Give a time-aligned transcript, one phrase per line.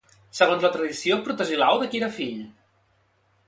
[0.37, 2.43] Segons la tradició Protesilau de qui era fill?